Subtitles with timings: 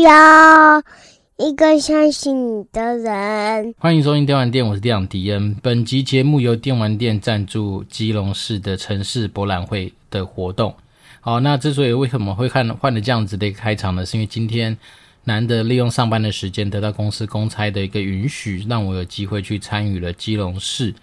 [0.00, 0.82] 要
[1.36, 3.74] 一个相信你的人。
[3.78, 5.54] 欢迎收听电玩店，我是店长迪恩。
[5.62, 10.74] 本集节目由电玩店赞助基隆市的城市博览会的活动。
[11.20, 14.06] 好，那之所以为什么会看换了这样子的一个开场呢？
[14.06, 14.74] 是因为今天
[15.24, 20.94] 难得利用上班的时间得到公司公差的一个允许，让我有机会去参与了基隆市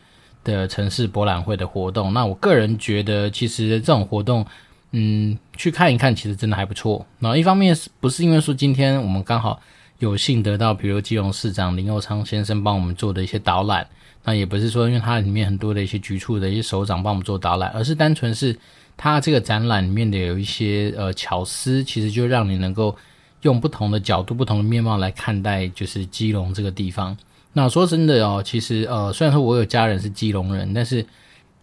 [0.44, 2.12] 的城市博览会的活动。
[2.14, 4.44] 那我个人觉得，其实这种活动。
[4.92, 7.06] 嗯，去看一看，其实真的还不错。
[7.20, 9.60] 然后一方面是不是因为说今天我们刚好
[10.00, 13.86] 有幸得到，比如基隆市长林佑昌先生帮我们做的一些导览，
[14.24, 18.58] 那也不是说因为它里面很多的一些局处的一些首长帮我们做导览，而是单纯是
[18.96, 22.96] 它这个展览里面的有一些呃巧思，其实就让你能够
[23.42, 27.16] 用不同的角度、不同的面貌来看待，就是基隆这个地方。
[27.52, 31.06] 那说真的哦，其实呃，虽然说我有家人是基隆人，但是。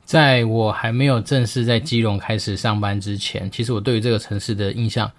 [0.04, 5.10] 在我还没有正式在基隆开始上班之前，其实我对于这个城市的印象，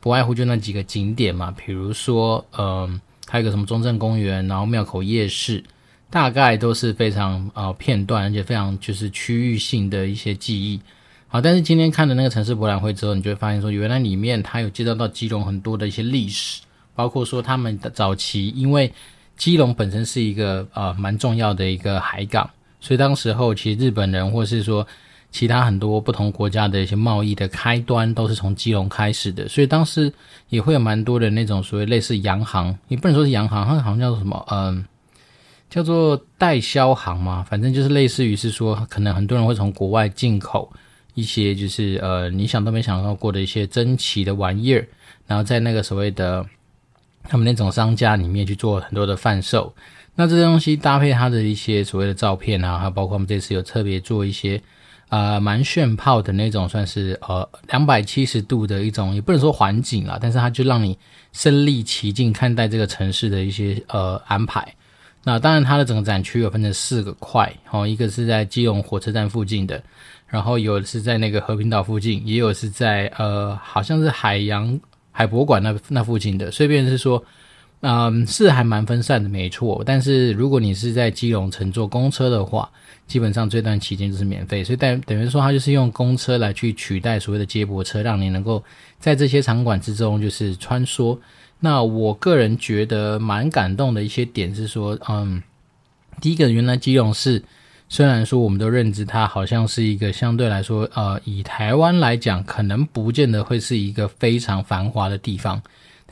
[0.00, 5.62] 不外乎就那几个景点嘛，比如说，嗯，还有个什么中正公园，然后庙口夜市，
[6.10, 10.80] 大概都是非常呃片段，而且非常就是区域性的一些记忆。
[11.28, 16.60] 好，但是今天看了那个城市博览会之后，你就会发现说，原来里面它有介绍到基隆很多的一些历史，
[16.96, 18.92] 包括说他们的早期，因为
[19.36, 22.50] 基隆本身是一个呃蛮重要的一个海港。
[22.82, 24.84] 所以当时候，其实日本人或是说
[25.30, 29.48] 其他很多不同国家的一些贸易的开端，都是从基隆开始的。
[29.48, 30.12] 所以当时
[30.48, 34.84] 也会有蛮多的那种所谓类似洋行，你不能说是洋行，它好像叫做什么，嗯，
[35.70, 37.42] 叫做代销行嘛。
[37.48, 40.70] 反正就是类似于是说，可能很多人会从国外进口
[41.14, 44.84] 一些，就是呃，你想都没想到过的一些珍奇的玩意儿，
[45.28, 46.44] 然后在那个所谓的
[47.22, 49.72] 他们那种商家里面去做很多的贩售。
[50.14, 54.60] 那这些东西搭配它的一些所谓的照片啊，还有包括我们这次有特别做一些
[55.08, 60.98] 啊、呃、蛮炫炮的那种，算是呃两百七十度的一种，也不能说环境啦，但是它就让你
[61.32, 64.74] 身历其境看待这个城市的一些呃安排。
[65.24, 69.82] 那当然，它的整个展区有分成四个块，哦，一个是在基隆火车站附近的，
[70.26, 74.78] 然后有的是在那个和平岛附近，也有是在呃好像是海洋
[75.10, 77.24] 海博馆那那附近的，所以便是说。
[77.82, 79.82] 嗯，是还蛮分散的，没错。
[79.84, 82.70] 但是如果你是在基隆乘坐公车的话，
[83.08, 84.62] 基本上这段期间就是免费。
[84.62, 88.62] 所以等等于说，它就是用公车来去取代所谓的接驳车，让你能够
[89.00, 91.18] 在这些场馆之中就是穿梭。
[91.58, 95.42] 那我个人觉得蛮感动的一些点是说，嗯，
[96.20, 97.42] 第一个，原来基隆市
[97.88, 105.60] 虽然说我们都认知它好像是一个相对来说，呃，以台湾来讲，可能不见得会是一个非常繁华的地方。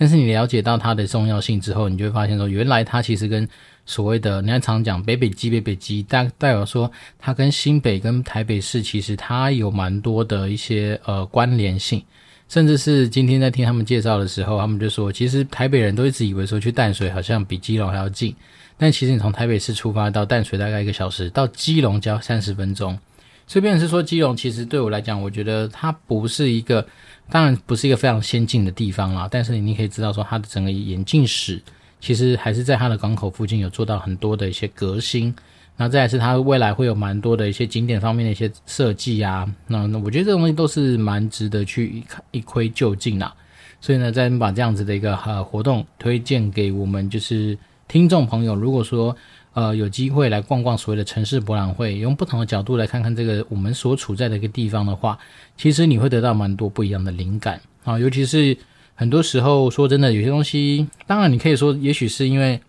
[0.00, 3.47] 但是你了解到它的重要性之后，你就会发现说，原来它其实跟
[3.84, 12.03] 所谓的，你看常讲北北基、北北基，代代表说它跟新北跟台北市其实它有蛮多的一些呃关联性，
[12.49, 18.34] 甚至是今天在听他们介绍的时候，他们就说，其实台北人都一直以为说去淡水好像比基隆还要近，
[18.78, 22.99] 但其实你从台北市出发到淡水大概一个小时，到基隆就要三十分钟。
[23.47, 26.87] 这边，是说，基隆其实对我来讲，我觉得它不是一个，
[27.31, 29.29] 当然不是一个非常先进的地方啦。
[29.31, 31.61] 但是你可以知道说，它的整个眼镜史，
[32.01, 35.35] 其实还是在它的港口附近有做到很多的一些革新。
[35.77, 39.51] 那再来是它未来会有蛮多的一些景点方面的一些设计啊。
[39.67, 42.03] 那那我觉得这个东西都是蛮值得去
[42.33, 43.35] 一窥究竟啦。
[43.81, 47.57] 所以呢，再把这样子的一个呃活动推荐给我们就是
[47.89, 49.17] 听众朋友，如果说。
[49.53, 55.19] 呃，有机会来逛逛所谓的城市博览会，用不同的角度来看看这个我们所处在的一个地方的话，
[55.56, 57.99] 其实你会得到蛮多不一样的灵感啊。
[57.99, 58.56] 尤其是
[58.94, 62.60] 很多时候，说真的，有些东西，当然你可以说，也许是因为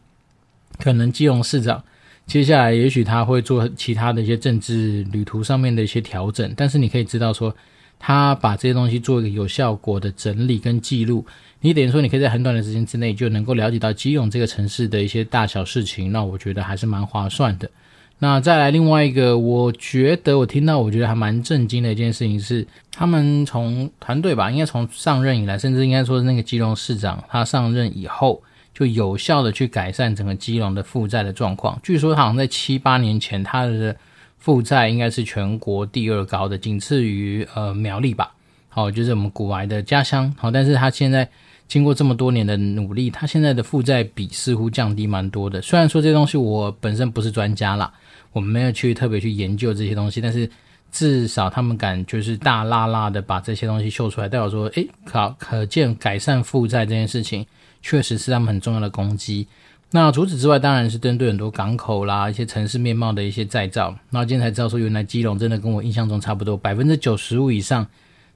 [0.80, 1.84] 可能基隆市长
[2.25, 7.56] 接下来也许他会做其他的一些政治旅途上面的一些调整，但是你可以知道说，
[8.00, 11.25] 他把这些东西做一个有效果的整理跟记录。
[11.64, 17.70] 你等于说，你可以在很短的时间之内就能够了解到基隆这个城市的一些大小事情，那我觉得还是蛮划算的。
[18.18, 28.41] 那再来另外一个，我觉得我听到我觉得还蛮震惊的一件事情是，他们从团队吧，应该从上任以来，甚至应该说是那个基隆市长他上任以后，
[28.74, 31.80] 就有效的去改善整个基隆的负债的状况。
[31.84, 33.96] 据说他好像在七八年前，他的
[34.40, 38.34] 负债应该是全国第二高的，仅次于呃苗栗吧。
[38.70, 40.34] 好，就是我们古来的家乡。
[40.40, 41.30] 好，但是他现在。
[41.72, 45.62] 经过这么多年的努力，他现在的负债比似乎降低蛮多的。
[45.62, 47.90] 虽然说这些东西我本身不是专家啦，
[48.34, 50.52] 我没有去特别去研究这些东西，但是
[50.91, 57.46] 至少他们敢就是大拉拉的把这些东西秀出来，代表说，诶，可可见改善负债这件事情
[57.82, 59.47] 确实是他们很重要的攻击。
[59.91, 63.96] 那除此之外，当然是针对很多港口啦、一些城市面貌的一些再造。
[64.09, 67.88] 那今天才知道说，原来基隆真的跟我印象中差不多，百分之九十五以上。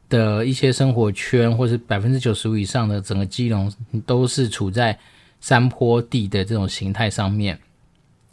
[0.09, 3.71] 的一些生活圈，或是百分之九十五以上的整个基隆
[4.05, 4.97] 都是处在
[5.39, 7.59] 山坡地的这种形态上面。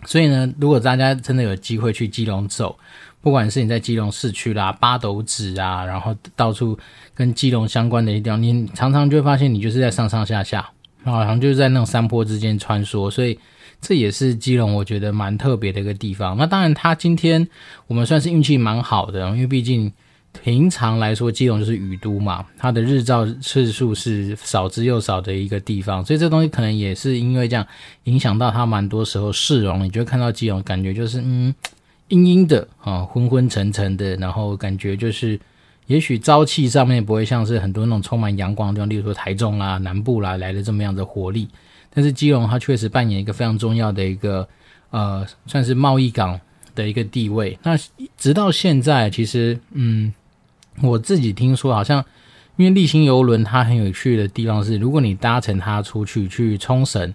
[0.05, 2.77] 所以呢，如果大家真的有机会去基隆走，
[3.21, 6.77] 不管是你在基隆市区啦、八斗子啊，然后到处
[7.15, 10.69] 跟基隆相关的一些地方，你常常就会发现你就是在上上下下，
[11.05, 13.09] 好像就是在那种山坡之间穿梭。
[13.09, 13.39] 所以
[13.81, 16.37] 这也是基隆我觉得蛮特别的一个地方。
[16.37, 17.49] 那当然，它今天
[17.87, 19.93] 我们算是运气蛮好的，因为毕竟
[20.43, 27.67] 平常来说基隆就是雨都嘛，它的日照次数是少之又少的一个地方，所以这东西可能也是因为这样
[28.05, 31.55] 影响到它蛮多时候市容，你就会看到基隆感觉就是嗯。
[32.09, 35.41] 阴阴的啊，昏昏沉沉的，然后感觉就是，
[35.87, 41.49] 也许朝气上面不会像是很多那种充满阳光的地方，例如说台中啦、南部啦来的这么样的活力。
[41.89, 44.47] 但是基隆它确实扮演一个非常重要的一个
[44.91, 46.39] 呃，算是贸易港
[46.75, 47.59] 的一个地位。
[47.63, 47.79] 那
[48.19, 50.13] 直到现在，其实嗯，
[50.81, 52.05] 我自己听说好像，
[52.57, 57.13] 因为丽星游轮它很有趣的地方是，如果你搭乘它出去去冲绳。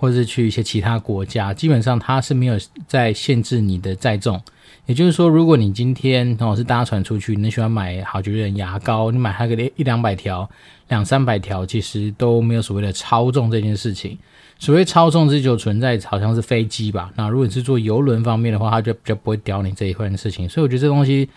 [0.00, 2.56] 或者是去一些其他国家，基本上它是没有
[2.86, 4.40] 在限制你的载重。
[4.86, 10.48] 也就是说，如果你今天哦是搭船出去，你喜欢买好几人牙膏，你买它个一两百条、
[10.86, 14.16] 两三百条，其实都没有所谓的超重这件事情。
[14.60, 17.10] 所谓超重，这就存在好像是飞机吧。
[17.16, 20.48] 那如果你是坐游轮方面的话，它就比较不会屌你这一块的事情。
[20.48, 21.28] 所以我觉得这东西，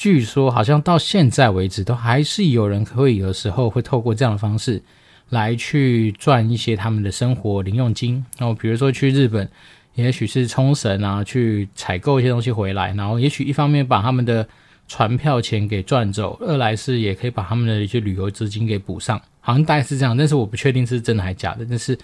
[0.00, 4.82] 据说好像到现在为止，都还是有人可以有时候会透过这样的方式。
[5.28, 9.46] 来去赚一些他们的生活零用金，然后比如说去日本，
[9.94, 14.48] 也许是冲绳啊，去采购一些东西回来，然后也许一方面把他们的
[14.88, 21.64] 船票钱给赚走，二来是也可以把他们的一些旅游资金给补上，好像大概是这样，但是我不确定是真的还是假的。
[21.68, 21.96] 但是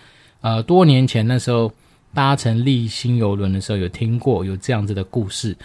[0.43, 1.73] 呃，多年前那时候
[2.15, 5.57] 搭乘丽星邮轮的时候，有听过有这样子的故事，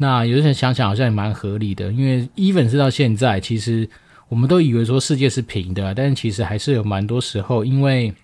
[0.00, 3.88] 那有些人想想好像也蛮合理的，因为 even 是到现在其实。
[4.30, 8.14] 我们都以为说世界是平的，但是其实还是有蛮多时候，因为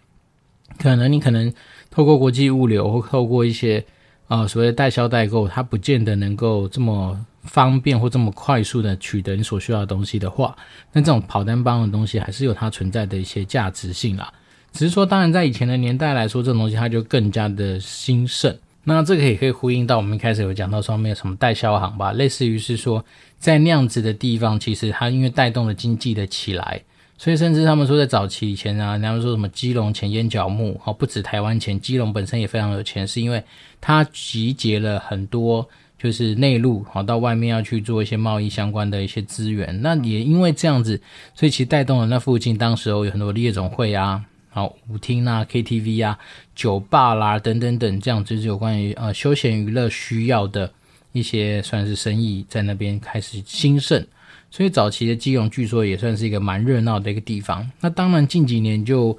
[0.78, 1.52] 可能你可能
[1.90, 3.84] 透过国际物流或透过一些
[4.28, 10.56] 啊、所谓的代销代购，它不见得能够这么方便或这么快速的取得你所需要的东西的话，
[10.92, 14.32] 那这种跑单帮的东西还是有它存在的一些价值性啦。
[14.72, 18.56] 只是说，当然在以前的年代来说，这种东西它就更加的兴盛。
[18.88, 23.04] 那这个也可以呼应到我们一开始有讲到说没有什么代销行吧，类似于是说。
[23.38, 26.80] 在那样子的地方，其实它因为带动了经济的起来，
[27.18, 33.44] 所以甚至他们说在早期以前啊，人家说什么基隆钱淹脚目，哦，不止台湾钱，基隆本身也非常有钱，是因为
[33.78, 35.68] 它集结了很多
[35.98, 39.82] 就是内陆，好到外面要去做一些贸易相关的一些资源。
[39.82, 40.98] 那也因为这样子，
[41.34, 44.24] 所以其实带动了那附近当时候有很多的夜总会啊，
[44.56, 46.18] 好舞厅啊、KTV 啊、
[46.54, 50.72] 酒吧啦等等等，这样就是有关于呃休闲娱乐需要的。
[51.12, 54.06] 一些算是生意在那边开始兴盛，
[54.50, 57.66] 所以早期的基隆据说也算是一个蛮热闹的一个地方。
[57.80, 59.16] 那当然近几年就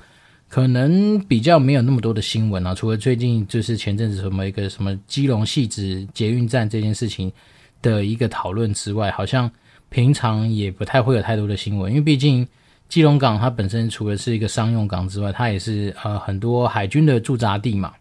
[0.47, 7.31] 可能比较没有那么多的新闻啊，除了最近就是前阵子什么一个什么基隆戏子捷运站这件事情
[7.81, 9.49] 的一个讨论之外，好像
[9.89, 12.47] 平常也不太会有太多的新闻，因为毕竟
[12.89, 17.93] 基隆港它本身除了是一个商用港之外，它也是呃很多海军的驻扎地嘛。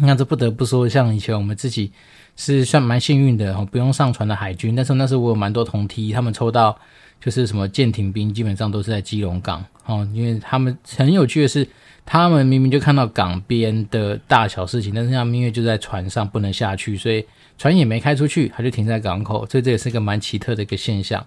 [0.00, 1.92] 那这不得不说，像以前我们自己。
[2.36, 4.74] 是算蛮幸运的，不用上船的海军。
[4.74, 6.76] 但是那时候我有蛮多同梯，他们抽到
[7.20, 10.04] 就是什么舰艇兵，基本上都是在基隆港哦。
[10.12, 11.64] 因为他们很有趣的是，
[12.04, 17.24] 他们明明就看到港边的大小事情，但是他们因为就在船上不能下去，所以
[17.56, 19.46] 船也没开出去，他就停在港口。
[19.46, 21.24] 所以这也是一个蛮奇特的一个现象。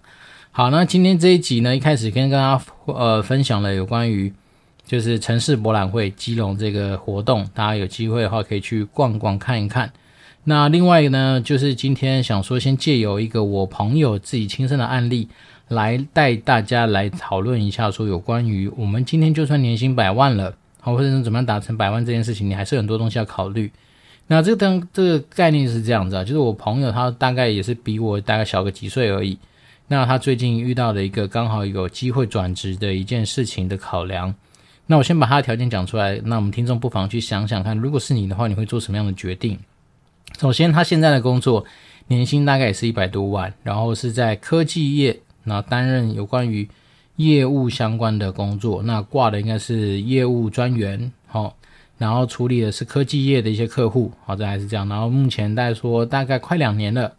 [0.58, 4.34] 好，那今天这一集呢，一开始跟大家呃分享了有关于
[4.88, 9.94] 就是城市博览会基隆这个活动，大家有机会的话可以去逛逛看一看。
[10.46, 15.30] 那另外呢，就是今天想说，先借由一个我朋友自己亲身的案例，
[15.68, 23.72] 来带大家来讨论一下，说有关于我们今天就算年薪百万了，好，或者怎么样达成百万这件事情，你还是很多东西要考虑。
[24.26, 29.38] 那这个当这个概念是这样子啊，就是我朋友他大概也是比我大概小个几岁而已。
[29.88, 34.34] 那他最近遇到了一个刚好有机会转职的一件事情的考量。
[34.86, 39.60] 那我先把他的条件讲出来，那我们听众不妨去想想看，如果是你的话，你会做什么样的决定？
[40.40, 41.66] 首先，他现在的工作
[42.08, 46.70] 年薪大概也是一百多万，然后是在科技业，那担任有关于
[47.18, 51.56] 业务相关的工作，那挂的应该是业务专员，好，
[51.98, 57.14] 然后处理的是科技业的一些客户，好，这还是这样，然后目前大概说大概快两年了，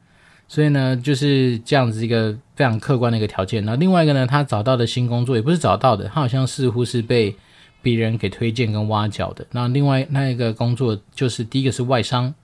[0.48, 3.64] 所以呢，就是这样子一个非常客观的一个条件。
[3.64, 7.36] 那另外一个呢，他找到的新工作也不是找到的，他好像似乎是被
[7.82, 9.46] 别人给推荐跟挖角的。
[9.52, 12.34] 那另外那一个工作就是第一个是外商。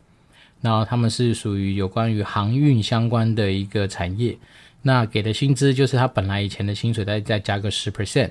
[0.61, 4.35] 然后他们是属于有关于航运相关的一个产业，
[4.81, 8.31] 那给的薪资就是他本来以前的薪水再再加个十 percent。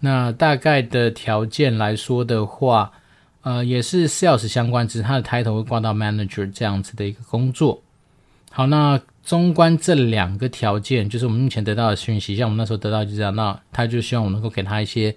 [0.00, 2.90] 那大概的条件来说的话，
[3.42, 7.82] 呃，也是 sales 相关，只是他的 title 会挂到 manager 这样子的一个工作。
[8.56, 15.14] 好，那综观这两个条件，就是我们目前得到的讯息，像我们那时候得到就这样，那他就希望我能够给他一些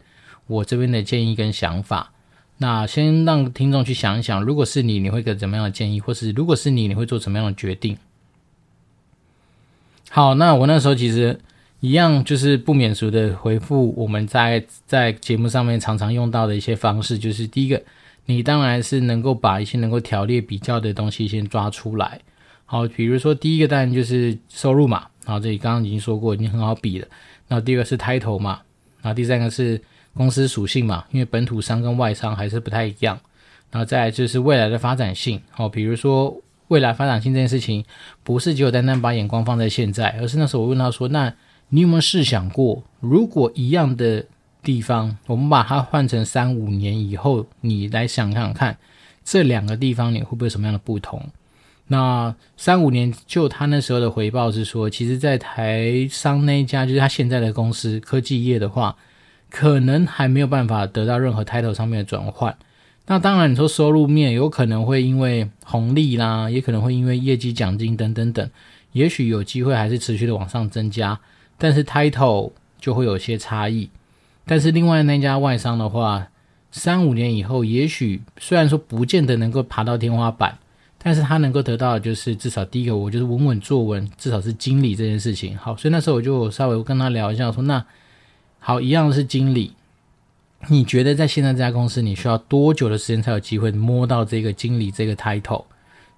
[0.47, 2.11] 我这边的建议跟想法。
[2.57, 7.97] 那先让听众去想一想，如果是你，你会给怎么样的建议，或是如果是你，你会做什么样的决定？
[10.09, 11.39] 好，那我那时候其实
[11.79, 17.81] 一样，就是不免俗的回复我们在在节目上面常常用到的一些方式，就是第一个，
[18.25, 22.19] 你当然是能够把一些能够条列比较的东西先抓出来。
[22.71, 27.07] 好，比如说第一个当然就是收入嘛，然后这里刚刚已经说过，已经很好比了。
[27.47, 28.61] 然后第二个是 title 嘛，
[29.01, 29.81] 然后第三个是。
[30.15, 33.17] 公司属性嘛，因为本土商跟外商还是不太一样。
[33.71, 36.35] 然后再就是未来的发展性，哦，比如说
[36.67, 37.85] 未来发展性这件事情，
[38.23, 41.33] 不是只有单单把眼光放在现在，而是那时候我问他说：“那
[41.69, 44.25] 你有没有试想过，如果一样的
[44.61, 48.77] 地方，我们把它换成三五年以后，你来想想看，
[49.23, 51.23] 这两个地方你会不会有什么样的不同？”
[51.89, 58.95] 那三五年就他那时候的回报是说，其实，在台商那一家，就是他现在的公司科技业的话。
[59.51, 62.55] 可能还没有办法得到任何 title 上面的转换。
[63.07, 68.47] 那当然，你说收入面有可能会因为红利啦，也可能会因为业绩奖金等等等，
[68.91, 71.19] 也许有机会还是持续的往上增加。
[71.57, 73.89] 但是 title 就会有些差异。
[74.45, 76.27] 但是另外那家外商的话，
[76.69, 80.59] 三五年以后，也许虽然说不见得能够爬到天花板，
[81.01, 85.57] 但是他能够得到的就是至少第一个，我就是稳稳坐稳，至少是经理这件事情。
[85.57, 87.85] 好，所以那时候我就稍微跟他聊一下，说那。
[88.61, 89.71] 好，一样是经理。
[90.67, 95.63] 你觉得在现在这家公司，你需要多久的时间才有机会摸到这个经理这个 title？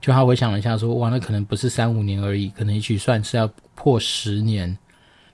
[0.02, 4.76] 就他回想了一下，说：“哇，那可能不是三五年而已，可能也许算是要破十年。”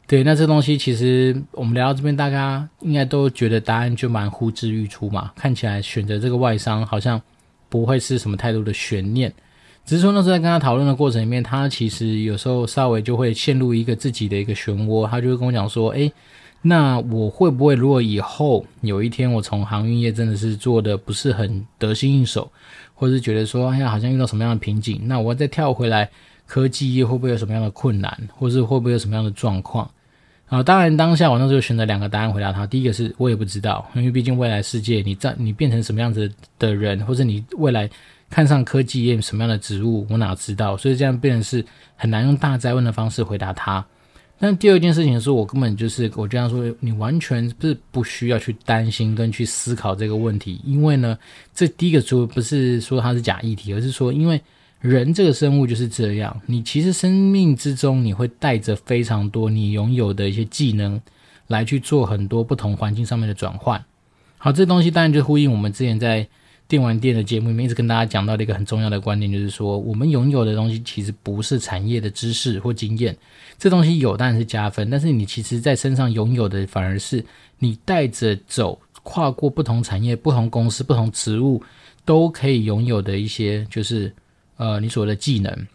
[0.05, 5.31] 对，那这东西其实我们聊到这边，大家应该都觉得答案就蛮呼之欲出嘛。
[5.37, 7.21] 看起来选择这个外商好像
[7.69, 9.33] 不会是什么太多的悬念，
[9.85, 16.11] 只是说那时候在跟他讨论的过程里面，他其实有时候稍微就会陷入一个自己的一个漩涡，他就会跟我讲说：“诶。”
[16.59, 22.51] 那我会不会，如果以后有一天我从航运业真的是做的不是很得心应手，
[22.95, 26.09] 或者是觉得说，哎，好像遇到什么样的瓶颈，那我再跳回来
[26.47, 29.89] 科技业会不会有什么样的困难，或是会不会有什么样的状况？
[30.47, 32.65] 啊，当然当下我那时候选择两个答案回答他。
[32.65, 37.89] 第一个是我也不知道，因为毕竟未来世界你在你变成什么样子的人，或者你未来
[38.29, 40.77] 看上科技业什么样的职务，我哪知道？
[40.77, 41.65] 所以这样变成是
[41.97, 43.85] 很难用大灾问的方式回答他。
[44.39, 51.17] 但第二件事情是我根本就是，我这样说，你完全不是不需要去担心跟去思考这个问题，因为呢，
[51.53, 54.39] 这第一个说不是说它是假议题，而是说，因为
[54.87, 60.99] 人这个生物就是这样，你其实生命之中你会带着非常多你拥有的一些技能
[61.47, 63.83] 来去做很多不同环境上面的转换。
[64.37, 66.27] 好，这东西当然就呼应我们之前在。
[66.69, 73.15] 电玩店的节目里面一直跟大家讲到的一个很重要的观点，就是说我们拥有的东西其实不是产业的知识或经验，
[73.57, 77.23] 这东西有当然是加分，但是你其实在身上拥有的反而是
[77.57, 81.63] 你带着走，跨过不同产业、不同公司、不同职务
[82.03, 84.13] 都可以拥有的一些，就是
[84.57, 85.67] 呃你所谓的技能。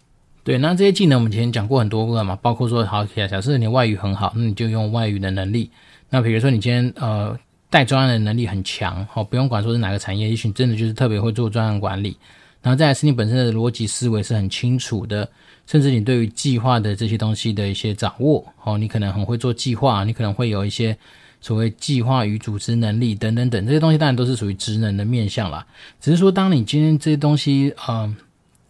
[0.45, 5.71] 对，那这些技能我们以前讲过很多个嘛，包括说好，假设你外语很好，那你就用外语的能力。
[6.11, 7.37] 那比如说你今天呃。
[7.73, 12.15] 带专案的能力很强，好，不用管说是哪个产业，也许真的就是特别会做专案管理。
[12.61, 15.27] 然后再来是你本身的逻辑思维是很清楚的，
[15.67, 20.95] 甚至你对于计划的这些东西的一些掌握，哦，你可能很会做计划，你可能会有一些
[21.41, 25.67] 所谓计划与组织能力等等等这些东西，当然都是属于职能的面向啦。
[25.99, 28.15] 只是说，当你今天这些东西，呃，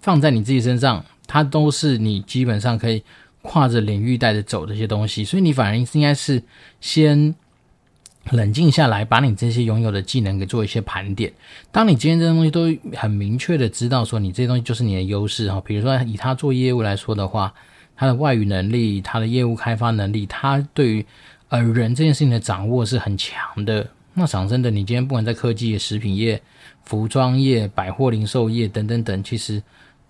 [0.02, 3.02] 放在你自己身上，它都是你基本上可以
[3.40, 6.42] 跨着领域带着走的一些东西，所以你反而应该是
[6.82, 7.34] 先。
[8.30, 11.32] 冷静下来，把你这些拥有的技能给做一些盘点。
[11.72, 15.60] 当你今天这些东西都很明确的知道说，你这些东西就是你的优势哈。
[15.66, 17.52] 比如说以他做业务来说的话，
[17.96, 21.04] 他的外语能力、他的业务开发能力，他对于
[21.48, 23.84] 呃人这件事情的掌握是很强的。
[24.14, 26.40] 那讲真的，你今天不管在科技、食品业、
[26.84, 29.60] 服装业、百货零售业等等等，其实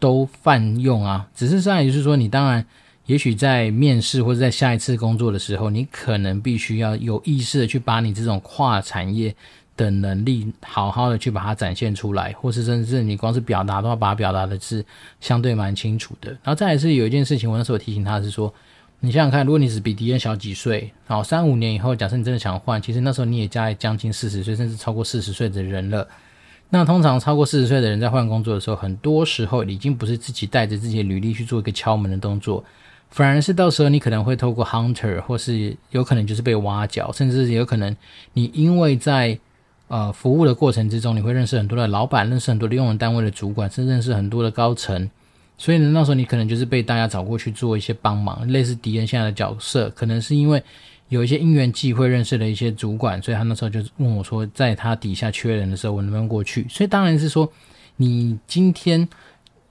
[0.03, 1.29] 都泛用啊。
[1.33, 2.67] 只是在于是说，你当然。
[3.07, 9.35] 也许在面试或者在下一次工作的时候，你可能必须要有意识的去把你这种跨产业
[9.77, 14.87] 的能力好好的去把它展现出来，或是甚至你光是表达的话，把它表达的是
[15.21, 16.31] 相对蛮清楚的。
[16.31, 18.55] 然后再来是有一件事情，我那时候提醒他是说，
[19.01, 26.07] 你想想看，如果你只比敌人小几岁，然后三五年以后，假设你真的想换，其实那时候你也将将近四十岁，甚至超过四十岁的人了。
[26.75, 32.65] 那通常超过四十岁的人在换工作的时候，很多时候已经不是自己带着自己的履历去做一个敲门的动作。
[33.11, 37.95] 反而是到时候你可能会透过 hunter，或是有可能就是被挖角，甚至有可能
[38.33, 39.39] 你因为在
[39.89, 45.11] 呃服务的过程之中，你会认识很多的老板，认识很多的用人单位的主管，甚至认识很多的高层。
[45.59, 50.63] 所以呢，那时候你可能就是被大家找过去做一些帮忙，类似敌人现在的角色，可能是因为
[51.13, 56.67] 有一些因缘际会认识了一些主管，所以他那时候就问我说，在他底下缺人的时候，我能不能过去？
[56.71, 57.53] 所以当然是说，
[57.97, 59.07] 你今天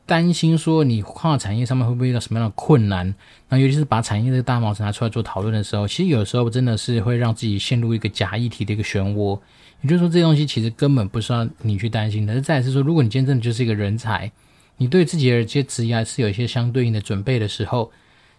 [0.06, 3.12] 担心说你跨产业上面会不会遇到什么样的困难，
[3.50, 9.40] 那尤其是把产业这个大毛子拿出来做讨论的时候，其实有时候真的是会让自己陷入一个假议题的一个漩涡。
[9.82, 12.40] 也就是说，这东西其实根本不需要你去担心的。
[12.40, 14.32] 再是说，如果你今天真的就是一个人才。
[14.78, 17.92] 你对自己的这些职业是有一些相对应的准备的时候，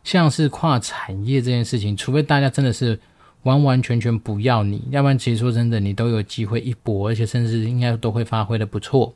[0.04, 2.98] 像是跨产业这件事情，除非大家真的是
[3.42, 9.14] 完完全全不要你，要不然其实说真的，你都有机会一搏，而且甚至应该都会发挥的不错。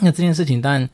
[0.00, 0.88] 那这件事情，当然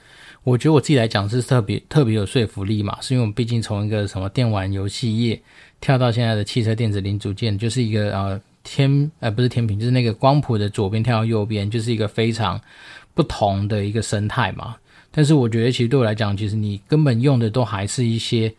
[0.44, 5.40] 我觉得我自己来讲是特别特别有说服力嘛，是因为我们毕竟从一个什么电玩游戏业
[5.80, 12.58] 跳到现在的汽车电子零组件，就是一个呃天呃不是天平，就是那个光谱的左边跳到右边，就是一个非常
[13.14, 14.76] 不同的一个生态嘛。
[15.10, 18.52] 但是我觉得，其实对我来讲，其实你根本用的都还是一些，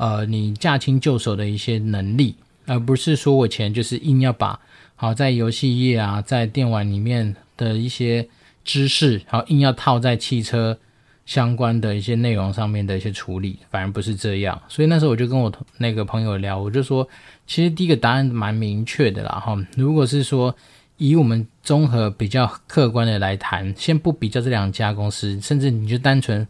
[0.00, 4.58] 呃，你驾轻就熟的一些能力，而不是说我以前就是硬要把
[4.96, 8.26] 好在游戏业啊，在电玩里面的一些
[8.64, 10.78] 知识，然后硬要套在汽车
[11.26, 14.58] 相关的一些内容上面的一些处理，反而不是这样。
[14.68, 17.06] 所以那时候我就跟我那个朋友聊，我就说，
[17.46, 20.56] 其实第一个答案蛮明确的啦，哈，如果是说。
[21.02, 26.46] 以我们综合比较客观的来谈，先不比较这两家公司，甚至你就单纯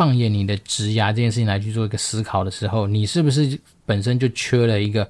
[0.00, 5.06] 放眼你的职涯这件事情来去做一个思考的时候，你是不是本身就缺了一个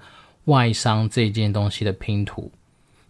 [0.47, 2.51] 外商这件东西的拼图？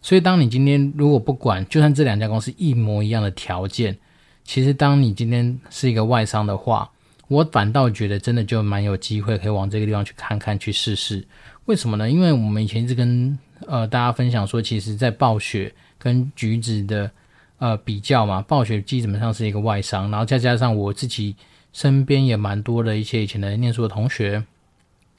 [0.03, 3.97] 所以，当你今天如果不管，就算这两家公司一模一样的条件，
[4.45, 6.91] 其实当你今天是一个外商的话，
[7.29, 11.27] 我反倒觉得真的就蛮有机会可以往这个地方去看看，去试试。
[11.65, 12.11] 为什么呢？
[12.11, 17.11] 因为我们以前一直跟呃，大家分享说，其实，在暴雪跟橘子的
[17.57, 21.35] 呃比较嘛，暴雪基本上是一个外商，然后再加上我自己
[21.73, 24.45] 身边也蛮多的一些以前的念书的同学，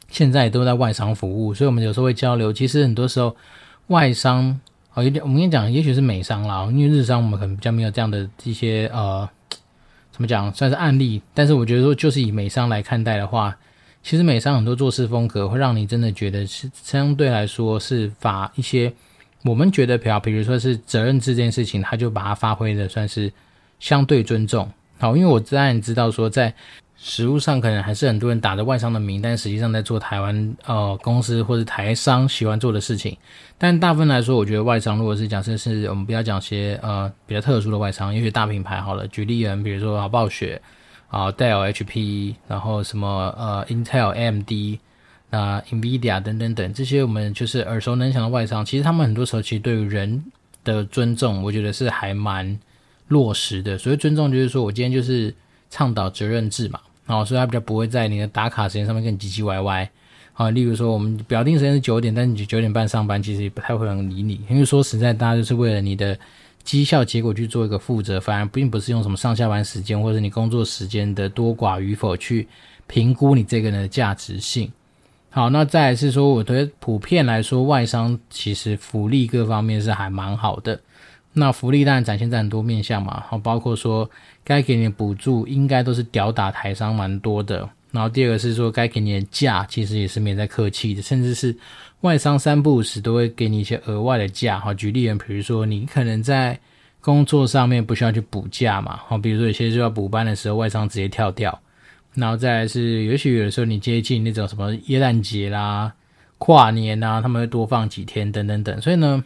[0.10, 2.52] 现在都在外商服务，所以我们有时候会交流。
[2.52, 3.36] 其实很多时候，
[3.88, 4.60] 外商
[4.94, 9.28] 哦，有点我们跟你讲，也许是美商啦，因为日商我们可能比较没有这样的一些呃，
[10.12, 11.22] 怎么讲，算是案例。
[11.34, 13.58] 但是我觉得说，就是以美商来看待的话。
[14.04, 18.92] 其实美商很多做事风格会让你真的觉得是相对来说是把一些
[19.44, 23.32] 我们觉得比较，比如说是责任制这件事情，他就把它发挥的算是
[23.80, 24.68] 相对尊重。
[25.02, 26.54] 好，因为我当然知道说在
[26.96, 33.18] 实务上可能还是很多人打着外商的名，但实际上在做台湾呃公司或者台商喜欢做的事情。
[33.58, 40.62] 但大部分来说，我觉得外商如果是假设是我们不要讲些呃比较特殊的外商，也许大品牌好了，举例人比如说啊暴雪。
[41.10, 44.80] 啊，Dell、HP，然后什么呃，Intel、AMD，
[45.30, 48.64] 那 NVIDIA 等等等这些，我们就是耳熟能详的外商。
[48.64, 50.24] 其实他们很多时候其实对于人
[50.64, 52.58] 的尊重，我觉得是还蛮
[53.12, 53.78] 落实的。
[53.78, 55.32] 所谓尊重，就是说我今天就是
[55.70, 59.88] 倡导责任制嘛，然后所以他比较不会在你的打卡时间上面跟你唧唧歪歪。
[60.34, 66.18] 啊，例如说我们表定时间是九点，但是你九点半上班，其实也不太会有人理你，因为说实在，大家就是为了你的。
[66.64, 72.48] 绩效结果去做一个负责，反而并不是用什么上下班时间或者你工作时间的多寡与否去
[72.86, 74.72] 评估你这个人的价值性。
[75.32, 80.80] 好，那再来是说，我觉得普遍来说，外商其实福利各方面是还蛮好的。
[81.34, 84.10] 那福利当然展现在很多面向嘛，好，包括说
[84.44, 87.68] 该给你的补助应该都是屌打台商蛮多的。
[87.92, 91.54] 然后第二个是说，该给你的假其实也是没在客气的，甚至是
[92.02, 94.58] 外商三不五时都会给你一些额外的假。
[94.60, 96.58] 好，举例人，比如说你可能在
[97.02, 101.58] 工作上面不需要去补假嘛，好，比如说有些就要补班的时候，外商直接跳掉。
[102.14, 105.94] 然后再来是，也许有的时候你接近那种什么耶诞节啦、
[106.38, 108.82] 跨年啊，他们会多放几天等等等。
[108.82, 109.22] 所以呢，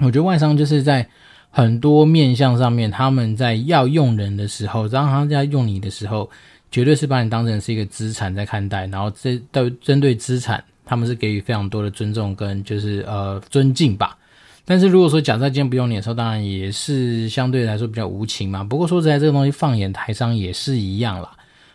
[0.00, 1.08] 我觉得外商就是在
[1.50, 6.30] 很多面向上面，他们在要用人的时候，当他在用你的时候。
[6.68, 14.18] 绝对是把你当成是一个资产在看待，然后这对针对资产，他们是给予非常多的尊重跟就是呃尊敬吧。
[14.64, 18.64] 但是如果说假设今天不用你的时候，当然也是相对来说比较无情嘛。
[18.64, 21.30] 不过说实在，这个东西放眼台商也是一样啦。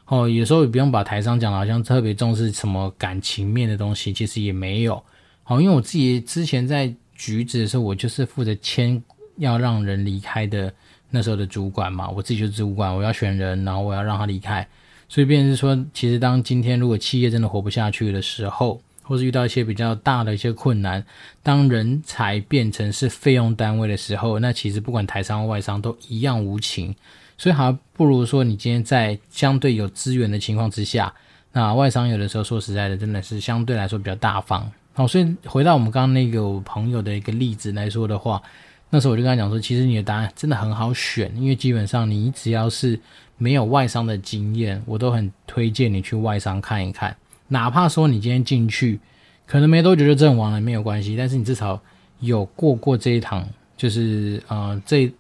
[0.07, 5.01] 哦，有时候也不用把台商讲的好像特别重视什么感情面的东西，其实也没有。
[5.43, 8.99] 好，因为我自己之前在橘子的时候，我就是负责签
[9.38, 10.73] 要让人离开的
[11.12, 14.67] 那时候的主管嘛，我自己就是主管，我要选人，然后我要让他离开。
[15.07, 21.05] 所以，变是说，其实当今天如果企业真的活不下去的时候，或是遇到一些比较大的一些困难，
[21.43, 26.95] 当人才变成是费用单位的时候，那其实不管台商外商都一样无情。
[27.38, 31.13] 所以，还不如说，你今天在相对有资源的情况之下，
[31.51, 34.71] 那外商有的时候说实在的，真的是相对来说比较大方。
[34.93, 38.41] 好，所以回到我们刚刚那个我朋友的一个例子来说的话，
[38.89, 42.99] 那时候我就跟他讲说，其实你的答案真的很好选，因为基本上你只要是
[43.38, 47.15] 没有外商的经验，我都很推荐你去外商看一看。
[47.47, 48.99] 哪怕说你今天进去，
[49.45, 51.82] 可能没多久就阵亡了，没有关系，但是你至少
[52.19, 55.12] 有过过这一趟，就是呃这。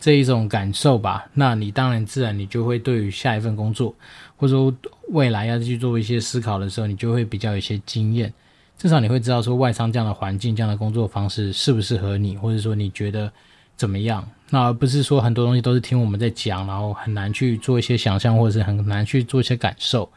[0.00, 3.92] 这一种感受吧，那你当然自然你就会对于下一份工作，
[4.36, 4.72] 或者说
[5.08, 8.32] 未来要去做一些思考的时候，你就会比较有一些经验。
[8.78, 13.30] 至少你会知道说外商这样的环境、这样的工作方式适不适合你，或者说你觉得
[13.76, 14.26] 怎么样？
[14.48, 20.08] 那而不是说很多东西都是听我们在讲，然后很难去做一些想象，或者是很难去做一些感受。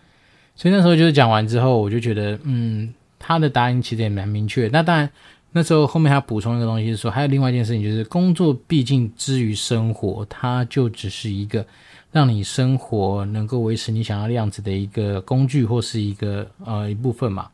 [0.55, 4.69] 所以那时候就是讲完之后，我就觉得，嗯，他的答案其实也蛮明确。
[4.69, 5.09] 那当然。
[5.53, 11.65] 那时候后面还要补充一个东西，是说还有另外一件事情，就是工作毕竟之于生活，它就只是一个
[12.09, 17.49] 让你生活能够维持你想要的样子的一个工具或是一个呃一部分嘛。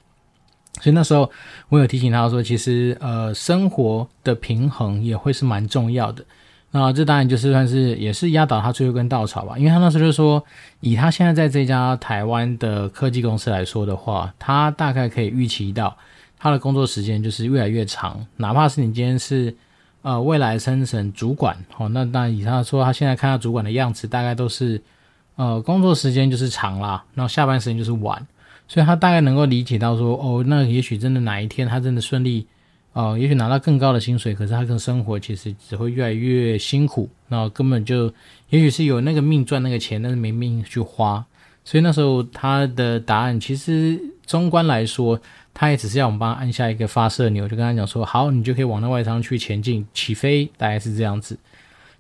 [0.80, 1.30] 所以那时候
[1.70, 6.24] 我有提醒他说，其实呃生活的平衡也会是蛮重要的。
[6.72, 10.44] 那这当然就是算是也是压倒他最后一根稻草吧，因为他那时候就说，
[10.82, 15.96] 以他现在在这家台湾的科技公司来说的话，他大概可以预期到。
[16.40, 19.56] 他的工作时间就是越来越长，哪怕是你今天是
[20.04, 24.80] 呃未来升成主管，哦，那那以他说他现在看到主管的样子，大概都是
[25.36, 28.24] 呃工作时间就是长啦，然后下班时间就是晚，
[28.68, 32.46] 所以他大概能够理解到说，哦，那也许真的哪一天他真的顺利，
[32.94, 38.08] 呃，也许拿到更高的薪水，可是他跟生活其实只会越来越辛苦，那根本就
[38.50, 41.26] 也许是有那个命赚那个钱，但是没命去花，
[41.64, 45.20] 所以那时候他的答案其实中观来说。
[45.60, 51.36] 他也只是要我们帮他按下一个发射钮，就跟他讲说，好，你就可以往那外商去前进起飞，大概是这样子。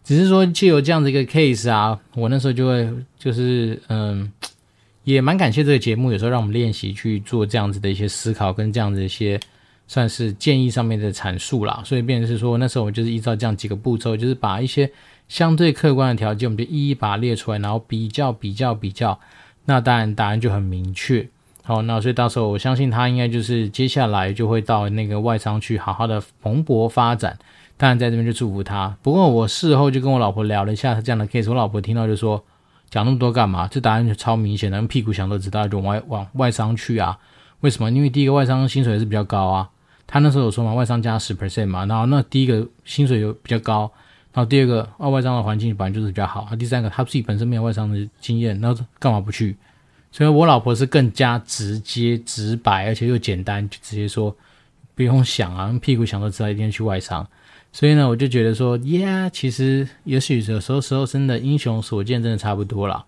[0.03, 4.31] 只是说，借由这样的一个 case 啊，我那时候就会就是嗯，
[5.13, 9.39] 也蛮感谢这个节目，有时候让我们练习去做这样子的一些思考，跟这样子一些
[9.87, 11.81] 算是建议上面的阐述啦。
[11.85, 14.91] 所以变成是说，那时候我就是依照这样几个步骤，就是把一些
[15.29, 19.17] 相对客观的条件，我们就一一把列出来，然后比较比较比较，
[19.63, 21.25] 那当然答案就很明确。
[21.63, 27.39] 好，那所以到时候我相信他应该就是接下来就会到那个外商去好好的蓬勃发展。
[27.77, 28.97] 当然在这边就祝福他。
[29.01, 32.43] 不过我事后就跟我老婆聊了一下这样的 case，我老婆听到就说，
[32.89, 33.67] 讲那么多干嘛？
[33.67, 37.17] 这答案就超明显的，屁股想都知道，就往外往外商去啊。
[37.61, 37.91] 为什么？
[37.91, 39.69] 因为第一个外商薪水也是比较高啊。
[40.05, 43.91] 他那时候有说嘛，外商加十 percent 嘛，然后那第一个薪水又比较高，
[44.33, 46.55] 然后第二个啊外商的环境本来就是比较好啊。
[46.55, 49.55] 第三个他自己本身没有外商的经验，那干嘛不去？
[50.09, 54.33] 所以，我老婆是更加直接、直白，而且又简单，就直接说，
[54.97, 57.25] 不用想啊，用屁股想都知道一定要去外商。
[57.71, 63.05] 所以呢，我就觉得说，耶，其实也许有时候时候真的英雄所见真的差不多了。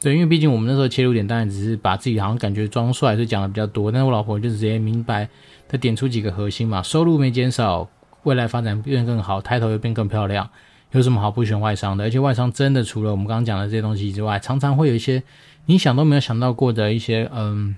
[0.00, 3.92] 对，因为毕竟我们那时候切入点当然只是把自己好像感觉装帅，所以讲的比较多。
[3.92, 5.28] 但是我老婆就直接明白，
[5.68, 7.88] 她点出几个核心嘛，收入没减少，
[8.24, 10.50] 未来发展变更好，抬头又变更漂亮，
[10.90, 12.02] 有什么好不选外商的？
[12.02, 15.22] 而且外商真的除了我们刚刚讲的这些东西之外，常常会有一些。
[15.70, 17.76] 你想都没有想到过的一些，嗯，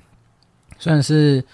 [0.78, 1.44] 算是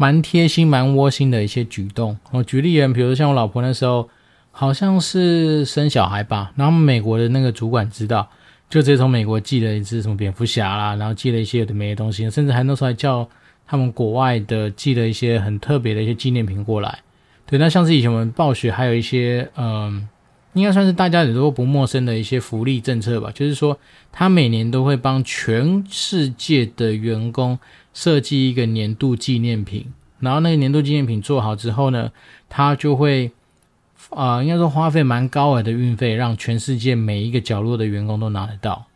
[0.00, 2.16] 蛮贴心、蛮窝心的一些举动。
[2.30, 4.08] 我举例人，比如像我老婆那时候，
[4.50, 8.26] 好像是生小孩吧，然后美国的那个主管知道，
[8.70, 13.28] 就直接从美国寄了一只什么蝙蝠侠啦，然后寄了一些有的没的东西，甚至还那时候还叫
[13.66, 17.00] 他们国外的寄了一些很特别的一些纪念品过来。
[17.44, 20.08] 对，那像是以前我们暴雪还有一些，嗯。
[20.54, 23.78] 应该算是大家也都不陌生的一些福利政策吧，就是说，
[24.10, 27.56] 他每年都会帮全世界的员工
[27.92, 29.86] 设计一个年度纪念品，
[30.18, 32.10] 然后那个年度纪念品做好之后呢，
[32.48, 33.30] 他就会，
[34.10, 38.86] 啊、应该说花费蛮高额的运费，让全世界每一个角落的员工都拿得到。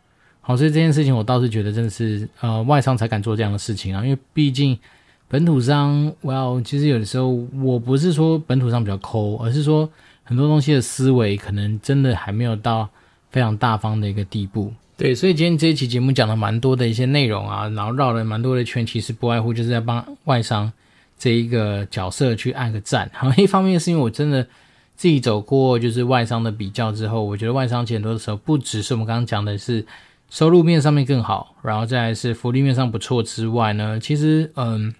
[0.41, 4.77] 好，所以这件事情我倒是觉得真的是，呃，外商才敢做这样的事情啊，因为毕竟
[5.27, 7.29] 本土商，well，其实有的时候
[7.63, 9.89] 我不是说本土商比较抠，而是说。
[10.27, 12.89] 很多东西的思维可能真的还没有到
[13.29, 20.71] 非常大方的一个地步，对，所以今天这一期节目讲了蛮多的一些内容啊，然后绕了蛮多的圈，其实不外乎就是在帮外商
[21.19, 23.09] 这一个角色去按个赞。
[23.13, 24.41] 好，一方面是因为我真的
[24.95, 29.85] 自己走过就是外商的比较之后，我觉得外商钱多的时候不只是我们刚刚讲的是
[30.29, 34.95] 收入面上面更好，然后再是福利面上不错之外呢，其实嗯，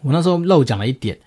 [0.00, 1.18] 我那时候漏讲了一点。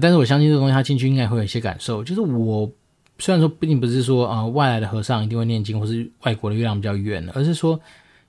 [0.00, 2.02] 但是我相信这个东西，他进去应该会有一些感受。
[2.02, 2.70] 就是我
[3.18, 7.80] 虽然说并不是说啊、外来的和尚一定会念经，或是外国的月亮比较圆，而是说，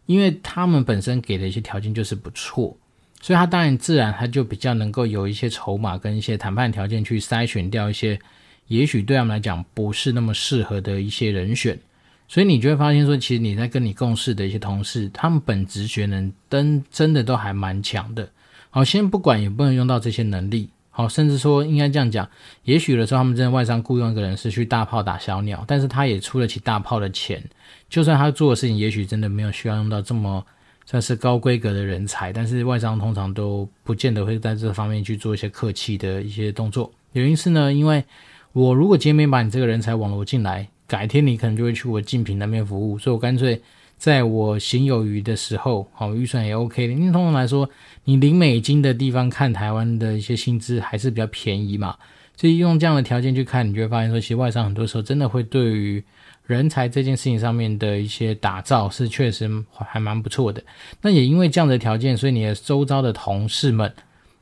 [0.05, 2.77] 因为他们本身给的一些条件就是不错，
[3.21, 8.19] 所以他当然自然他就比较能够有一些筹码跟一些谈判条件去筛选掉一些，
[8.67, 11.79] 也许对他们来讲不是那么适合的一些人选。
[12.27, 18.27] 所以你就会发现说，其实你在跟你共事的一些同事，他们本职学能真真的都还蛮强的。
[18.69, 20.69] 好，先不管也不能用到这些能力。
[20.95, 22.29] 好，甚至说应该这样讲，
[22.65, 27.43] 也许的时候他们真的外商雇佣一个人是去大炮打小鸟，但是他也出得起大炮的钱。
[27.89, 30.45] 就算他做的事情也许真的没有需要用到这么
[30.85, 36.91] 算是高规格的人才，但是外商通常都不见得会在这方面去做一些客气的一些动作。
[37.13, 38.03] 原因是呢，因为
[38.51, 43.59] 我如果今天没把你这个人才网罗进来，改天你可能就会去我竞品那边服务，所以我干脆。
[44.03, 46.91] 在我行有余的时候，好，预算也 OK 的。
[46.91, 47.69] 因为通常来说，
[48.03, 51.95] 你零美金的地方看台湾的一些薪资还是比较便宜嘛，
[52.35, 56.03] 所以用这样的条件去看，你就会发现说，其实外商很多时候真的会对于
[56.45, 60.61] 人才这件事情上面的一些打造是确实还蛮不错的。
[61.01, 63.89] 那也因为这样的条件，所以你的周遭的同事们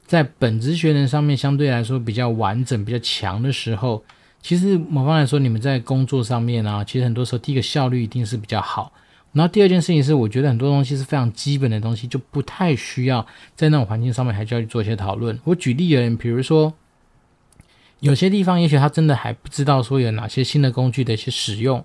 [0.08, 4.04] 在本职学能上面相对来说比较完整、比较强的时候，
[4.42, 8.92] 其实某方来说，你们在工作上面啊，其实很多时候第一个效率一定是比较好。
[9.34, 15.40] 然后第二件事情是，我觉得很多东西是非常基本的东西，就不太需要在那种环境上面还需要去做一些讨论。
[15.46, 16.74] 我举例而言，比如说
[18.02, 21.82] 有些地方，也许他真的还不知道说有哪些新的工具的一些使用，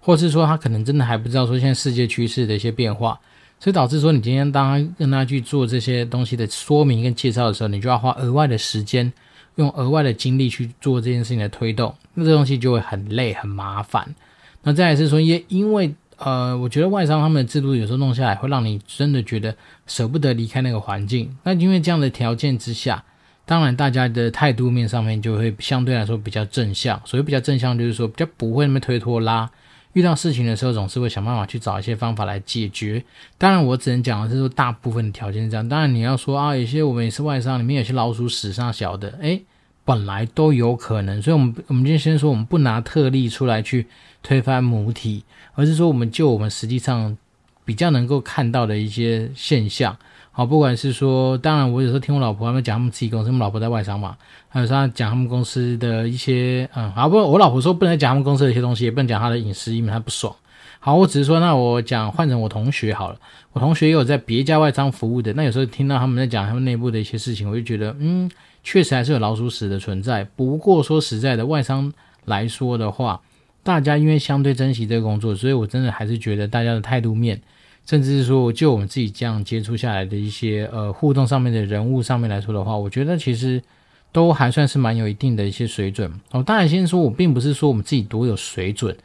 [0.00, 3.20] 或是说他可能真的还不知道说现在世界趋势的一些变化，
[3.60, 9.12] 所以导致说你今天当跟他去做这些东西的说明跟介绍的时候，你就要花额外的时间，
[9.54, 14.16] 用额外的精力去做这件事情的推动，那这东西就会很累很麻烦。
[14.64, 15.94] 那再来是说，也因为。
[16.18, 19.54] 呃，我觉得外商他们的制度有时候弄下来，会让你真的觉得
[19.86, 21.36] 舍不得离开那个环境。
[21.44, 23.04] 那因为这样的条件之下，
[23.46, 27.00] 当然大家的态度面上面就会相对来说比较正向。
[27.04, 29.48] 所谓比较正向，就是说比较不会那么推拖拉。
[29.94, 33.02] 遇到事情的时候，总是会想办法去找一些方法来解决。
[33.38, 35.66] 当然，我只能讲的是说，大部分的条件是这样。
[35.68, 39.42] 当然，你要说啊，有些我们也是外商，里面有些老鼠屎上小的，诶，
[39.88, 41.22] 本来都有可能。
[41.22, 43.86] 所以，我们我们就先说，我们不拿特例出来去
[44.22, 45.24] 推翻母体。
[45.54, 47.16] 而是说，我们就我们实际上
[47.64, 49.96] 比较能够看到的一些现象，
[50.30, 54.16] 好，不管是说，当然我有时候听我老婆他们讲他们自己公司，我们老婆在外商嘛，
[54.48, 60.32] 还有他讲他们公司的一些，嗯，好，不，我老婆说不能讲他们公司的一些东西，也不能讲他的隐私，因为他不爽。
[60.80, 63.18] 好，我只是说，那我讲换成我同学好了，
[63.52, 68.30] 我同学也有在别家外商服务的，那有时候听到他们在讲他们内部的一些事情，我就觉得，嗯，
[68.62, 70.24] 确实还是有老鼠屎的存在。
[70.36, 71.92] 不过说实在的，外商
[72.24, 73.20] 来说的话。
[73.64, 77.38] 大家因为相对珍惜这个工作，所以我真的还是觉得大家的态度面，
[77.84, 83.62] 甚至是说就我们自己这样接触下来的一些呃互动上面的人物上面来说的话，我觉得其实
[84.10, 86.10] 都还算是蛮有一定的一些水准。
[86.30, 88.96] 哦，当然先说我并不是说我们自己多有水准，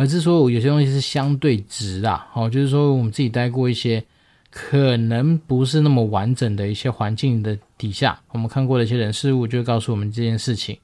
[0.00, 2.26] 而是说有些东西是相对值啊。
[2.32, 4.02] 哦，就是说我们自己待过一些
[4.50, 10.78] 可能不是那么完整的一些环境的底下，我们看过的一些人事物，就会告诉我们这件事情。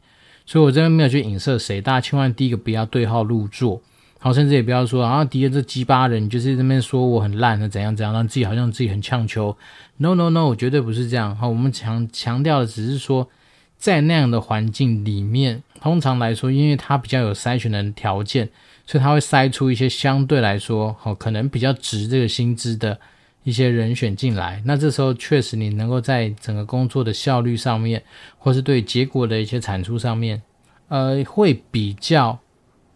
[0.45, 3.81] 所以，我这边没有去影射谁，大家千万第一个不要对号入座，
[4.19, 9.57] 好，甚至也不要说啊，敌人这鸡巴人就是这边说我很烂的怎样怎样，让自己好像自己很强求。
[9.97, 11.35] No No No，绝对不是这样。
[11.35, 13.31] 好，我们强强调的只是说，
[13.79, 18.51] 在那样的环境里面，通常来说，因为它比较有筛选的条件，
[18.87, 22.99] 所以它会筛出一些相对来说，好，可能比较值这个薪资的。
[23.47, 28.03] 一些人选进来，那这时候确实你能够在整个工作的效率上面，
[28.39, 30.43] 或是对结果的一些产出上面，
[30.89, 32.37] 呃，会比较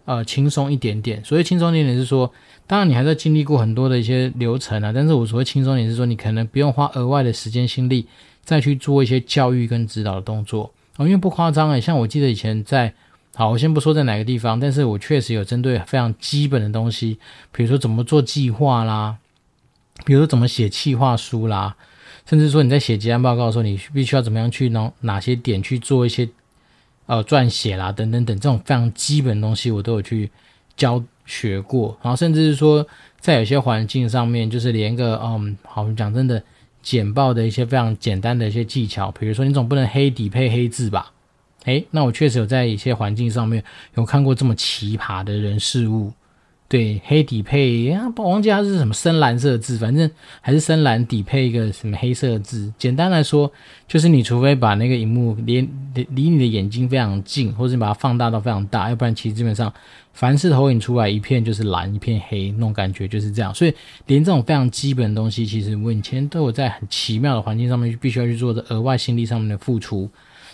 [0.06, 1.24] 呃轻松一点点。
[1.24, 2.28] 所谓轻松一点点是说，
[2.66, 8.08] 当然你还在经历过很多的一些流程啊，但是我所谓轻松点是说，你可能不用花额外的时间心力
[8.42, 12.92] 再去做一些教育跟指导的动作哦，因为不夸张诶，像我记得以前在，
[13.34, 17.18] 好，我先不说在哪个地方，但是我确实有针对非常基本的东西，
[17.52, 19.16] 比如说怎么做计划啦。
[20.06, 21.76] 比如说怎么写企划书啦，
[22.26, 26.26] 甚至说你在写结案报告的时候，你必须要怎么样去哪哪些点去做一些
[27.04, 30.30] 呃撰写啦，等等等这种非常基本的东西，我都有去
[30.74, 31.98] 教学过。
[32.02, 32.86] 然后甚至是说
[33.20, 36.42] 在有些环境上面，就是连个嗯，好，我们讲真的
[36.80, 41.12] 简报的一些非常简单的一些技巧，比如说你总不能黑底配黑字吧？
[41.64, 43.62] 诶，那我确实有在一些环境上面
[43.96, 46.12] 有看过这么奇葩的人事物。
[46.68, 50.08] 对，黑底配啊，我忘记它是什么深蓝色的字，反正
[50.40, 52.72] 还是深蓝底配一个什么黑色的字。
[52.78, 53.52] 简单来说，
[53.88, 59.72] 就是你除非把那个荧幕离离你的眼睛非常近，或者你把它放大到非常大，要不然其实基本上
[60.12, 63.52] 凡是投影出来一片就是蓝，一片黑，那种感觉就是这样。
[63.52, 63.74] 所以
[64.06, 70.08] 连这种非常基本的东西，其实我以前都有在很奇妙的环境上面必须要去做的额外心力上面的付出。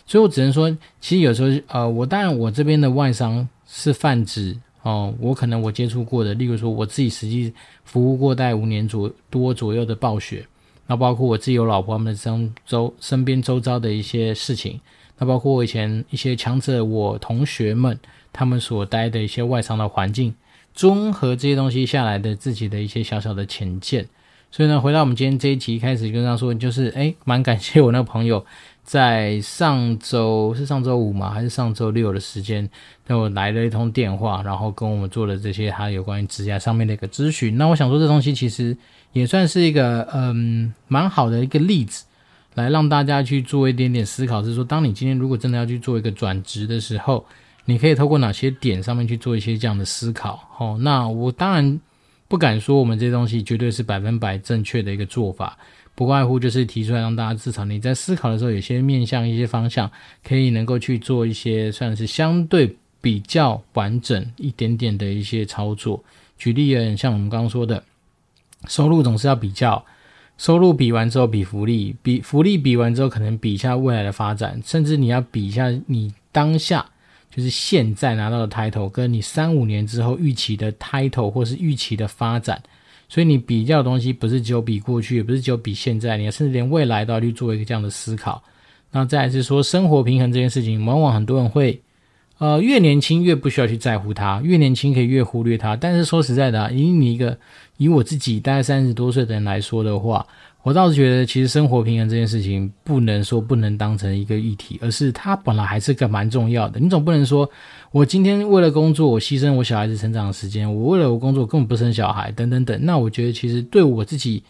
[0.06, 4.56] 所以我只能说，其实有时候呃，我当然我这边的外商是泛指。
[4.82, 10.46] 哦，我可能我接触过的，例如说我自己实际服务过大概五年左多左右的暴雪，
[10.86, 14.80] 那包括我自己有老婆他们的周周身边周遭的一些事情，
[15.18, 17.98] 那包括我以前一些强者我同学们
[18.32, 20.32] 他们所待的一些外商的环境，
[20.72, 24.06] 综合这些东西下来的自己的一些小小的浅见。
[24.52, 28.46] 所以呢，回到我们今天这一集开始跟他说，就是诶，蛮感谢我那个朋友。
[28.86, 31.28] 在上周是上周五吗？
[31.28, 32.70] 还是上周六的时间，
[33.08, 37.56] 那我来了一通电话，然后跟我们做了这些他有关于职业上面的一个咨询。
[37.58, 38.76] 那我想说，这东西其实
[39.12, 42.04] 也算是一个嗯蛮好的一个例子，
[42.54, 47.26] 来让大家去做一点点思考，是说，当你今天如果真的要去做一个转职的时候，
[47.64, 50.48] 你可以透过哪些点上面去做一些这样的思考。
[50.60, 51.80] 哦，那我当然
[52.28, 55.58] 不敢说我们这东西绝对是百分百正确的一个做法。
[55.96, 59.90] 不外乎就是提出来让大家至少你在思考的时候，有些面向、一些方向，
[60.22, 66.04] 可以能够去做一些算是相对比较完整一点点的一些操作。
[66.36, 67.82] 举例而言，像我们刚刚说的，
[68.68, 69.82] 收入总是要比较，
[70.36, 76.84] 收入比完之后比福利，比福利比完之后可能比一下未来的发展，甚至你要比一下你当下
[77.34, 82.62] 就是现在拿到的 title，跟你三五年之后预期的 title 或是预期的发展。
[83.08, 88.42] 所以你比较的东西不是只有比过去，也不是只有比现在，你甚至连未来都要去做一个这样的思考。
[88.90, 91.80] 那再来是说生活平衡这件事情，往往很多人会，
[92.38, 95.76] 呃，越年轻越不需要去在乎它，越年轻可以越忽略它。
[95.76, 97.38] 但是说实在的啊，以你一个
[97.76, 100.26] 以我自己大概三十多岁的人来说的话。
[100.66, 106.80] 我倒是觉得，其实生活平衡这件事情不能说不能当成一个议题，而是它本来还是个蛮重要的。
[106.80, 107.48] 你总不能说，
[107.92, 112.76] 我今天为了工作，我牺牲我小孩子成长的时间，我为了我工作根本不生小孩，等等等。
[112.84, 114.42] 那我觉得，其实对我自己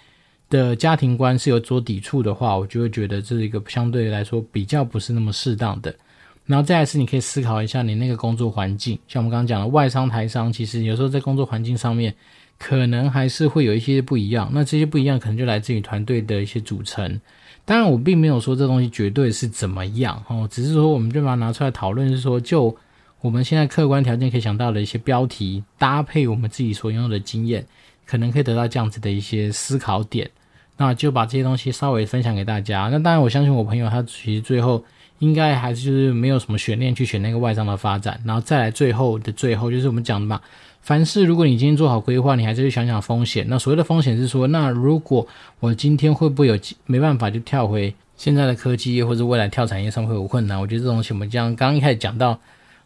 [0.48, 5.94] 的家庭观是有所抵触的话，我就会觉得这是一个相对来说比较不是那么适当的。
[6.46, 12.14] 然后再来是，你可以思考一下你那个工作环境，像我们刚刚讲的外商、台商，其实有时候在工作环境上面。
[12.58, 17.20] 可能还是会有一些不一样，那这些不一样可能就来自于团队的一些组成。
[17.64, 22.74] 当然，我并没有说这东西绝对是怎么样哦，只是说我们就把它拿出来讨论，是说就
[23.20, 27.66] 我们现在客观条件可以想到的一些标题，搭配我们自己所拥有的经验，
[28.06, 30.30] 可能可以得到这样子的一些思考点。
[30.76, 32.88] 那就把这些东西稍微分享给大家。
[32.92, 34.84] 那当然，我相信我朋友他其实最后
[35.18, 40.40] 应该还是就是没有什么悬念去选那个外商的发展，然后再来最后的最后就是我们讲的嘛。
[40.86, 43.44] 凡事，如果你今天做好规划，你还是去想想风险。
[43.48, 45.26] 那所谓的风险是说，那如果
[45.58, 50.60] 我今天会不会有没办法就跳回现在的科技，或者未来跳产业上会有困难？
[50.60, 52.38] 我觉得这东西我们这样刚刚一开始讲到，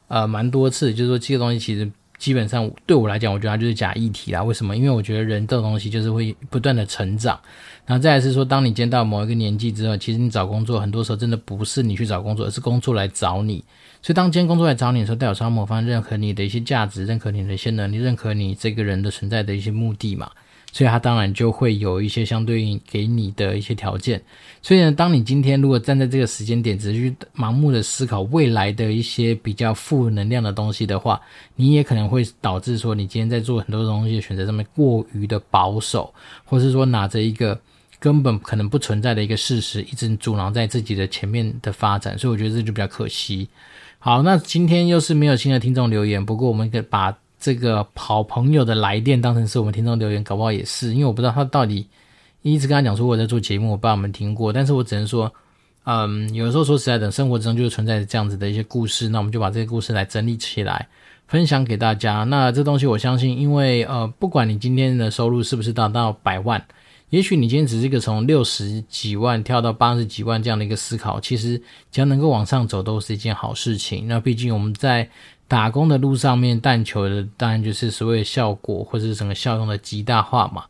[0.08, 4.42] 呃，蛮多次，就是说这个东西其实基本上对我来讲，我觉得它就是假议题啦。
[4.42, 4.76] 为什么？
[4.76, 7.40] 因为我觉得人这种东西就是会不断的成长。
[7.86, 13.64] 然后再来是说，当你见到某一个年纪之后，其实你找工作很多时候真的不是你去找工作，而是工作来找你。
[14.02, 20.30] 所以，当今天工作来找你的时候，代表说某方认可你的一些价值，认可你的一些能力，认可你这个人的存在的一些目的嘛。
[20.72, 24.22] 所以，他当然就会有一些相对应给你的一些条件。
[24.62, 31.20] 所以呢，当你今天如果站在这个时间点，只是去盲目的思考未来的一些比较负能量的东西的话，
[31.56, 36.12] 你也可能会导致说，你今天在做很多东西的选择上面过于的保守，
[36.44, 37.58] 或是说拿着一个
[37.98, 42.18] 根本可能不存在的一个事实，一直阻挠在自己的前面的发展。
[42.18, 43.48] 所以，我觉得这就比较可惜。
[43.98, 51.86] 好，那今天又是没有新的听众留言，不过我们可以把这个好朋友的来电当成是我们听众留言，搞不好也是，因为我不知道他到底
[52.42, 55.32] 一直跟他讲说我在做节目，我不知道我们听过，但是我只能说，
[55.84, 60.86] 嗯，有时候说实在的，生活之中就是存在这样子的一些故事，那我们就把这个故事来整理起来，
[61.26, 62.24] 分享给大家。
[62.24, 66.62] 那这东西我相信，因为呃，不管你今天的收入是不是达到百万。
[67.08, 74.06] 也许你今天只是一个从六十几万跳到八十几万这样的一个思考，其实只要能够往上走，都是一件好事情。
[74.06, 75.10] 那毕竟我们在
[75.50, 80.62] 打工的路上面，但求的当然就是所谓效果或者是整个效用的极大化嘛。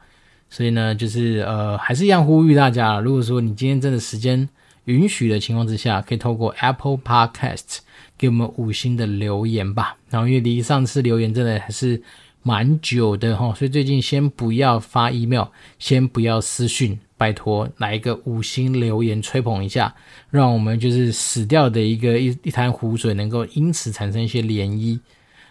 [0.48, 4.48] 所以呢，就是呃，还是一样呼吁大家，如果说你今天真的时间
[4.86, 7.80] 允许的情况之下，可以透过 Apple Podcast
[8.16, 9.98] 给我们五星的留言吧。
[10.08, 12.02] 然后因为离上次留言真的还是。
[12.42, 15.48] 蛮久的哈，所以最近先不要发 email，
[15.78, 19.94] 先不要私讯，拜托来一个五星留言吹捧一下，
[20.30, 24.98] 让我们就是死掉的一个一一滩湖水能够因此产生一些涟漪。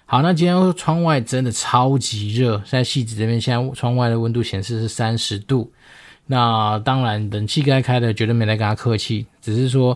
[0.05, 5.71] 好，那今天窗外真的超级热，在汐止这边现在窗外的温度显示是三十度，
[6.25, 9.95] 那当然冷气该开的绝对没来跟他客气，只是说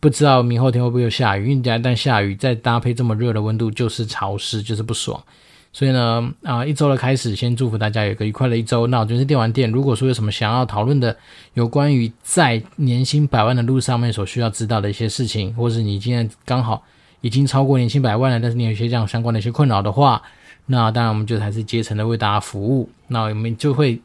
[0.00, 5.18] 不知道明后天会不会有下雨，因为一旦下雨再搭配这么热的温度，就是潮湿，就是不爽。
[5.74, 8.86] 所以呢，啊，一周的开始，先祝福大家有个愉快的一周。
[8.86, 11.14] 那我就是电玩店，如果说有什么想要讨论的，
[11.54, 16.80] 有关于在年薪百万的路上面所需要知道的一些事情，或是你今天刚好
[17.22, 20.22] 已经超过年薪百万了，但是你有一些这样相关的一些困扰的话，
[20.66, 22.88] 那当然我们就还是竭诚的为大家服务。
[23.08, 24.00] 那我们就会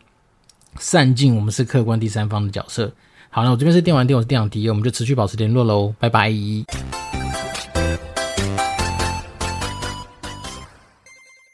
[0.80, 2.92] 善尽我们是客观第三方的角色，
[3.30, 6.34] 好，那我这边是电玩店，我是店长迪，我们就持续保持联络喽，拜拜。